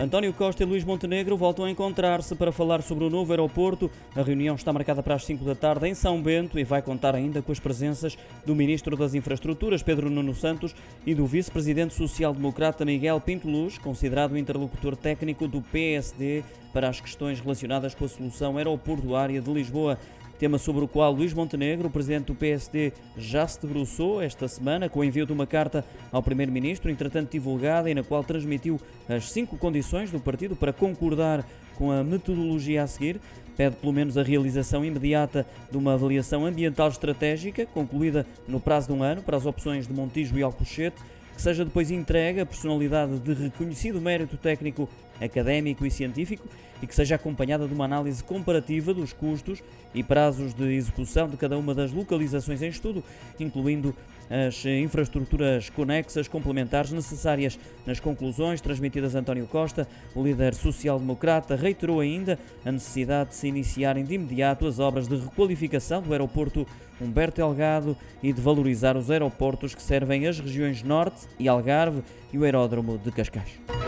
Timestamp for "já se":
23.16-23.62